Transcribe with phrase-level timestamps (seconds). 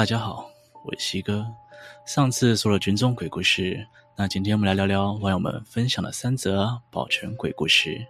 [0.00, 0.50] 大家好，
[0.82, 1.46] 我是西哥。
[2.06, 3.86] 上次说了军中鬼故事，
[4.16, 8.02] 那今天我们来聊聊网友们分享的三则保全鬼故事。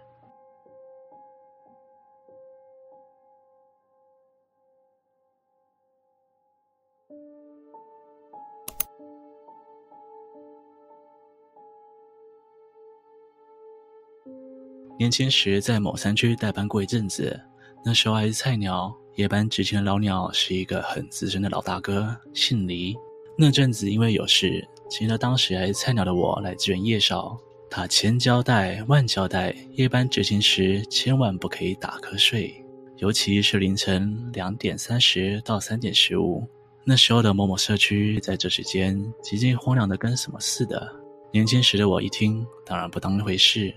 [14.97, 17.37] 年轻时在某山区代班过一阵子，
[17.83, 18.95] 那时候还是菜鸟。
[19.15, 22.95] 夜班执勤的老鸟是一个很资深的老大哥，姓黎。
[23.37, 27.37] 那阵子因为有事，请了当时还是菜鸟的我来支援夜哨。
[27.69, 32.63] 他千交代万交代，夜班执勤时千万不可以打瞌睡，
[32.97, 36.47] 尤其是凌晨两点三十到三点十五。
[36.85, 40.89] 那时候的某某社区在这时间寂静荒凉的跟什么似的。
[41.31, 43.73] 年轻时的我一听，当然不当一回事，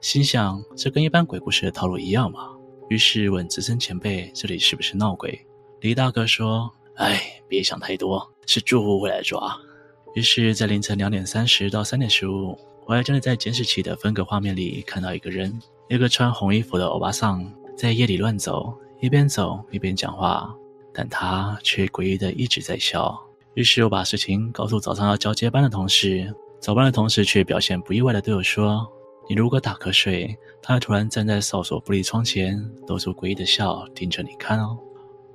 [0.00, 2.50] 心想这跟一般鬼故事的套路一样嘛。
[2.92, 5.46] 于是问资深前辈：“这里是不是闹鬼？”
[5.80, 9.58] 李大哥说：“哎，别想太多，是住户会来抓。”
[10.14, 15.58] 于是，在凌晨两点三十到三点十五，我还真的在监视器的分隔画面里看到一个人，
[15.88, 20.54] 一个穿红衣服的欧巴桑，在夜里乱走，一边走一边讲话，
[20.92, 23.18] 但他却诡异的一直在笑。
[23.54, 28.86] 于是我把事情告诉早上要交接班的同事，早班的同事却表现不意外的对我说。
[29.32, 34.76] 你如果打瞌睡，他突然站在哨所玻璃窗前，露出诡异的笑，盯着你看哦。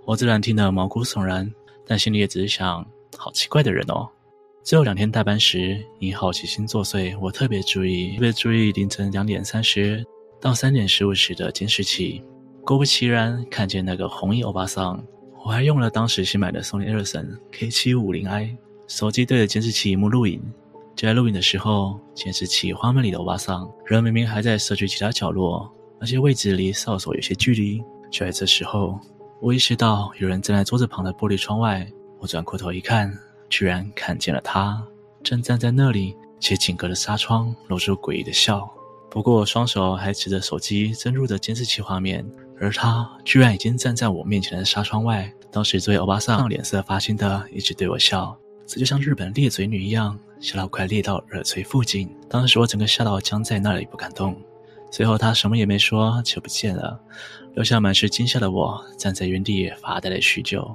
[0.06, 1.52] 我自然听得毛骨悚然，
[1.84, 2.88] 但心里也只是想：
[3.18, 4.08] 好奇怪的人哦。
[4.62, 10.06] 最后两天带班时，因好奇心作祟，我特别注意，特别注意凌晨两点三十
[10.40, 12.24] 到三点十五时的监视器。
[12.64, 15.04] 果不其然，看见那个红衣欧巴桑。
[15.44, 20.40] 我还用了当时新买的 Sony Ericsson K750i 手机对着监视器一幕录影。
[20.98, 27.80] 就在录影的时候，监视器画面里的欧巴桑人明明还在社区其他角落，而且位置离哨所有些距离。
[28.10, 29.00] 就在这时候，
[29.40, 31.88] 我意识到有人站在桌子旁的玻璃窗外。
[32.18, 33.16] 我转过头一看，
[33.48, 34.84] 居然看见了他，
[35.22, 38.68] 正站在那里，且紧隔着纱窗，露出诡异的笑。
[39.12, 42.26] 不过双手还持着手机，正录着监视器画面，
[42.60, 45.32] 而他居然已经站在我面前的纱窗外。
[45.52, 48.36] 当时这位欧巴桑脸色发青的，一直对我笑。
[48.66, 52.10] 这就像日本裂嘴女一样，笑到快裂到耳垂附近。
[52.30, 54.36] 当时我整个吓到僵在那里不敢动。
[54.90, 56.98] 随后他什么也没说就不见了，
[57.54, 60.74] 留下满是惊吓的我站在原地发呆了许久。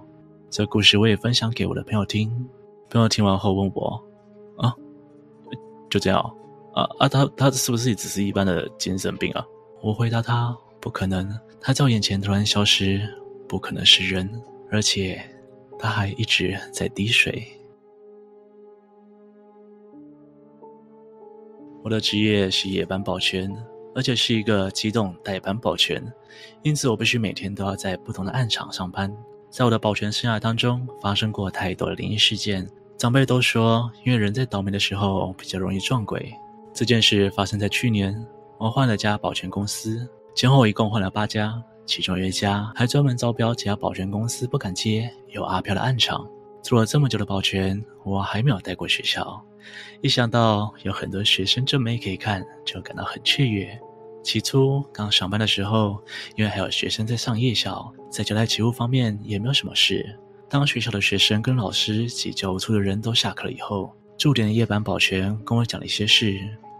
[0.50, 2.30] 这故事我也分享给我的朋友听，
[2.90, 4.04] 朋友听完后问我
[4.58, 4.74] ：“啊，
[5.88, 6.20] 就这样
[6.74, 9.42] 啊啊，他他是不是只是一般的精神病啊？”
[9.82, 13.00] 我回答他：“不可能，他在我眼前突然消失，
[13.48, 14.30] 不可能是人，
[14.70, 15.22] 而且
[15.78, 17.50] 他还一直在滴水。”
[21.82, 23.52] 我的职业是夜班保全，
[23.94, 26.02] 而且是一个机动代班保全，
[26.62, 29.12] 因此我必须每天都要在不同的暗场上班。
[29.50, 32.66] 在我的保全生涯当中，发生过太多的灵异事件。
[32.96, 36.32] 长辈都说，因为人在倒霉的时候比较容易撞鬼。
[36.72, 38.14] 这件事发生在去年，
[38.58, 46.26] 我换了家保全公司，前后一共换了八家，其中有一家还专门招标其他保全公司不敢接有阿飘的暗场。
[46.62, 49.44] 做了这么久的保全，我还没有带过学校。
[50.00, 53.78] 一想到有很多学生正妹可以看，就感到很雀跃。
[54.22, 56.00] 起初刚上班的时候，
[56.36, 60.18] 因为还有学生在上夜校，在交代勤务方面也没有什么事。
[60.48, 66.38] 当学校的学生跟老师及教务处的人都下课了以后，驻点的夜班保全跟我讲了一些事。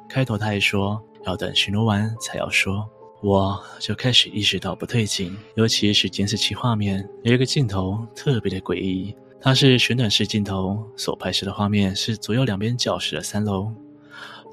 [0.09, 2.89] 开头他还说要等巡逻完才要说，
[3.23, 9.17] 我就开始意识到不对劲，尤其是监视器画面有一个镜头特别的诡异。
[9.45, 13.73] 它是旋转式镜头，所拍摄的画面是左右两边教室的三楼。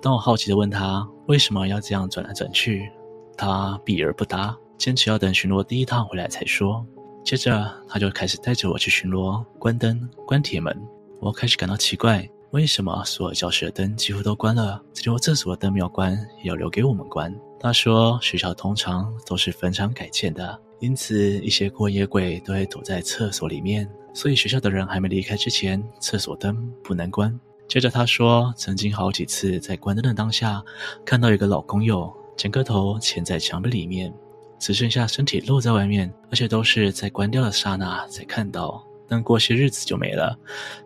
[0.02, 2.90] 当我好奇地问他为什么要这样转来转去，
[3.38, 6.84] 他避而不答，坚持要等巡逻第一趟回来才说。
[7.24, 10.76] 接着他就开始带着我去巡逻，关灯、关铁门。
[11.20, 17.32] 我开始感到奇怪，为什么所有教室的灯几乎都关了，只有厕所的灯没有关，也要留给我们关？
[17.60, 23.88] 他说学校通常都是坟场改建的，因此一些过夜鬼都会躲在厕所里面。
[24.14, 27.38] 所以学校的人还没离开之前，厕所灯不能关。
[27.68, 30.64] 接着他说，曾经好几次在关灯的当下，
[31.06, 34.12] 看到一个老工友，整个头潜在墙壁里面，
[34.58, 38.84] 只剩下身体露在外面，而且都是在关掉的刹那才看到。
[39.08, 40.38] 但过些日子就没了。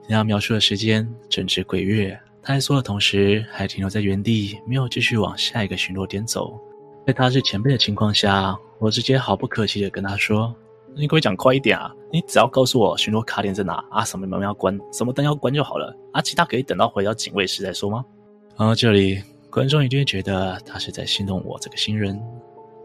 [0.10, 6.60] 他描述的时间正值鬼月，他还说的同时，还停留在原地，没有继续往下一个巡逻点走。
[7.06, 10.54] 在他是前辈的情况下，我直接毫不客气地跟他说。
[10.96, 11.94] 你可以讲快一点啊！
[12.12, 18.06] 你只要告诉我巡逻卡点在哪啊，什么门要关，什么灯要关就好了啊，其他可以等到回到警卫室再说吗？
[18.58, 22.22] 然后这里观众一定会觉得他是在戏弄我这个新人，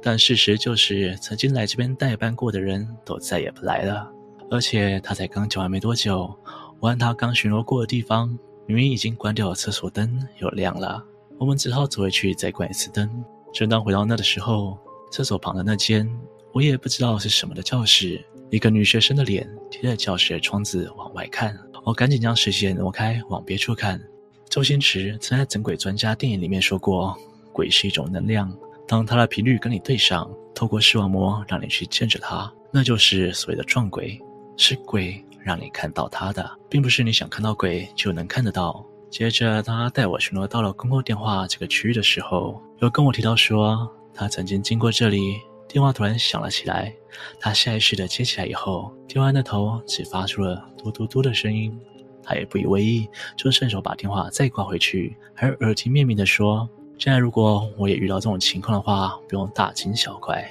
[0.03, 4.11] 但事实就是曾经来这边代班过的人都再也不来了。
[4.51, 6.35] 而且他才刚讲完没多久，
[6.81, 8.29] 我和他刚巡逻过的地方，
[8.67, 11.05] 明明已经关掉了厕所灯，又亮了。
[11.39, 13.25] 我们只好走回去再关一次灯。
[13.53, 14.79] 正当回到那的时候，
[15.11, 16.09] 厕所旁的那间
[16.53, 21.57] 我也不知道是什么的教室，一个女学生的脸贴在教室的窗子往外看。
[21.85, 24.01] 我赶紧将视线挪开，往别处看。
[24.49, 27.17] 周星驰曾在《整鬼专家》电影里面说过，
[27.53, 28.53] 鬼是一种能量，
[28.87, 34.21] 当它的频率跟你对上，透过视网膜让你去见着它，那就是所谓的撞鬼，
[34.57, 38.85] 是鬼让你看到它的，并不是你想看到鬼就能看得到。
[39.11, 46.93] 接着，他带我巡逻到了公共电话这个区域的时候，又跟我提到说，他曾经经过这里，电话突然响了起来。
[47.39, 51.79] 他下意识地接起来以后，电话那头只发出了嘟嘟嘟的声音。
[52.23, 56.69] 他也不以为意，就顺手把电话再挂回去，还耳提面命地说
[56.99, 60.47] ：“现在如果我也遇到这种情况的话，不用大惊小怪。”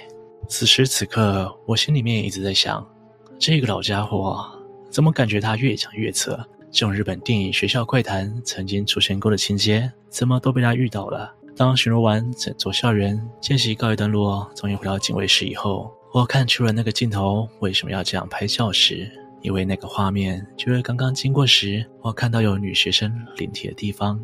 [0.50, 2.88] 此时此刻，我心里面一直在想，
[3.38, 4.44] 这个老家伙
[4.90, 6.38] 怎么感觉他越讲越扯？
[6.72, 11.34] 这种日本电影《学校怪谈》曾经出现过的情节，怎么都被他遇到了？
[11.58, 19.10] 当巡逻完整座校园，见习告一段落，终于回到警卫室以后，我看出了那个镜头为什么要这样拍照时，
[19.42, 24.24] 因为那个画面就是刚刚经过时，我看到有女学生临帖的地方。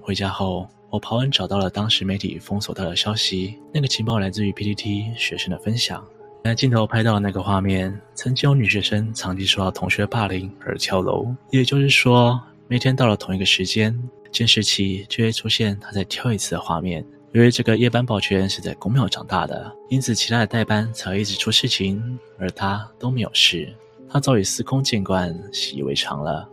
[0.00, 6.06] 回家后，我跑完找到了当时媒体封锁到的消息，那个情报来自于 PTT 学生的分享。
[6.44, 17.04] 在镜头拍到的那个画面，曾经有女学生长期受到同学霸凌而跳楼，也就是说，每天到了同一个时间，监视器就会出现他在跳一次的画面。
[17.32, 23.72] 由于这个夜班保全是在宫庙长大的，因此其他的代班才会一直出事情，而他都没有事，
[24.08, 26.48] 他早已司空见惯，习以为常了。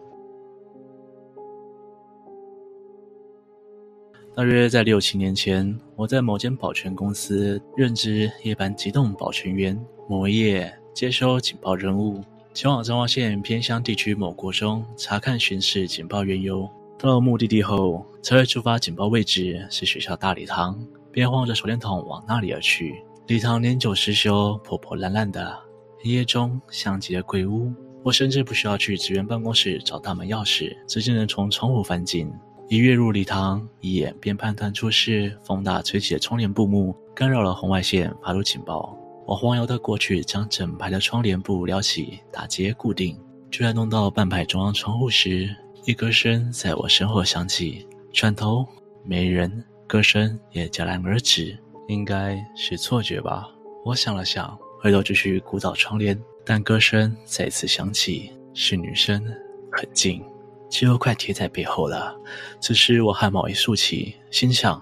[4.35, 9.79] 大约在六七年前，我在某间保全公司任职夜班机动保全员。
[10.09, 12.21] 某夜，接收警报任务，
[12.53, 16.69] 前往彰化县偏乡地区某国中查看巡视警报缘由。
[17.05, 20.75] 到了目的地后，车会出发警报位置是学校大礼堂，
[21.11, 22.95] 便晃着手电筒往那里而去。
[23.27, 25.55] 礼堂年久失修，破破烂烂的，
[26.01, 27.71] 黑夜中像极了鬼屋。
[28.03, 32.27] 我甚至不需要去职员办公室找大门钥匙，直接能从窗户翻进。
[32.69, 38.97] 一跃入礼堂，一眼便判断出是风大吹起的窗帘布幕干扰了红外线，发出警报。
[39.27, 43.15] 我晃悠的过去，将整排的窗帘布撩起，打结固定。
[43.51, 45.55] 就在弄到半排中央窗户时，
[45.87, 47.87] 一歌声在我身后响起。
[48.11, 48.65] 转头
[49.03, 51.55] 没人，歌声也戛然而止。
[51.87, 53.47] 应该是错觉吧？
[53.85, 59.23] 我想了想，回头继续鼓捣窗帘，但歌声再次响起，是女生，
[59.71, 60.23] 很近。
[60.71, 62.15] 几乎快贴在背后了，
[62.59, 64.81] 此时我汗毛一竖起，心想：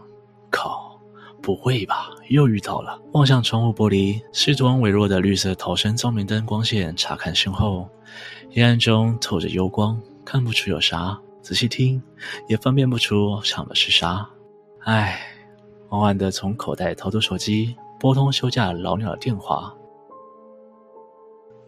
[0.50, 0.98] 靠，
[1.42, 2.98] 不会吧，又遇到了。
[3.12, 7.90] 望向窗户玻璃，试图用微弱的绿色逃生照明灯光线查看身后，
[8.54, 11.20] 黑暗中透着幽光，看不出有啥。
[11.42, 12.02] 仔细听，
[12.48, 14.26] 也分辨不出唱的是啥。
[14.86, 15.20] 唉，
[15.90, 19.74] 缓缓地从口袋掏出手机，拨通休假老鸟的电话。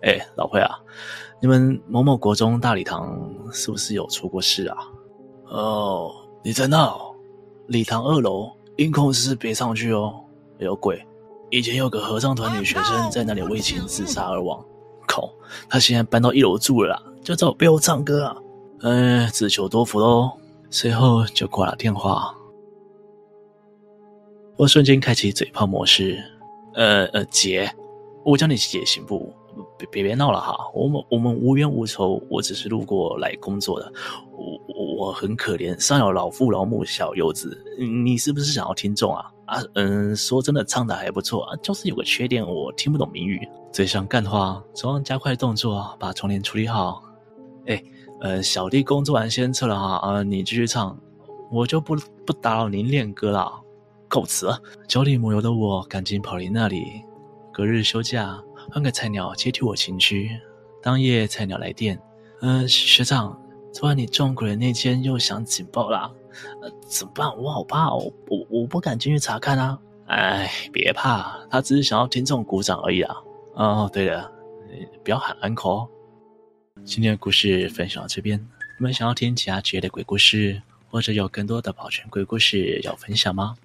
[0.04, 0.80] 哎，老慧啊。
[1.42, 4.78] 你们某某国中大礼堂是不是有出过事啊？
[5.48, 7.14] 哦，你在那哦？
[7.68, 10.24] 礼堂二楼音控室别上去哦，
[10.60, 11.06] 有鬼！
[11.50, 14.64] 以前有个合唱团女学生在那里为情自杀而亡。
[15.06, 15.30] 靠，
[15.70, 18.38] 她现在搬到一楼住了，就在我背后唱歌啊！
[18.82, 20.32] 嗯，自求多福喽。
[20.70, 22.36] 随后就挂了电话。
[24.58, 26.22] 我瞬间开启嘴炮模式。
[26.74, 27.72] 呃呃，姐，
[28.26, 29.34] 我叫你姐行不？
[29.78, 33.90] 别别别闹了哈，我们我们无冤无仇，我只是路过来工作的，
[34.34, 34.60] 我
[34.98, 39.32] 我很可怜，上有老父老母小幼子，你是不是想要听众啊？
[39.46, 47.02] 啊嗯，说真的唱的还不错啊，就是有个缺点，我听不懂谜语，嘴上干话，手上加快动作，把窗帘处理好。
[47.68, 47.82] 哎，
[48.26, 50.98] 呃，小弟工作完先撤了哈，啊，你继续唱，
[51.52, 53.62] 我就不不打扰您练歌了，
[54.08, 54.50] 告辞。
[54.88, 57.04] 脚底抹油的我赶紧跑离那里，
[57.54, 58.42] 隔日休假。
[58.72, 60.32] 换个菜鸟接替我情绪。
[60.82, 62.02] 当夜菜鸟来电，
[62.42, 63.40] 呃，学长，
[63.72, 66.12] 昨晚你撞鬼的那间又响警报啦，
[66.64, 67.38] 呃，怎么办？
[67.38, 69.78] 我好怕哦，我我不敢进去查看啊。
[70.08, 73.16] 哎，别怕，他只是想要听众鼓掌而已啊。
[73.54, 74.32] 哦，对了，
[75.04, 75.88] 不要喊 uncle。
[76.84, 78.38] 今天的故事分享到这边，
[78.78, 83.56] 你们想要听其他职业的鬼故事，或者有更多的保全鬼故事要分享吗？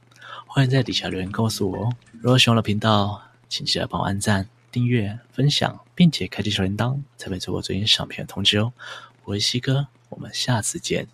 [0.47, 1.93] 欢迎在底下留言告诉我哦。
[2.12, 4.49] 如果喜欢我的频道，请记得帮我按赞。
[4.73, 8.73] 订阅、分享，并且开启小铃铛，才会做我最新上片的通知哦。
[9.25, 11.07] 我是西哥，我们下次见。